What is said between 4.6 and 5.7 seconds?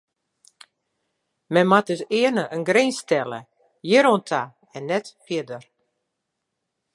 en net fierder.